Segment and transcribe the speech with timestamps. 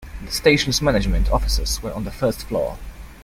[0.25, 2.79] The station's management offices were on the first floor.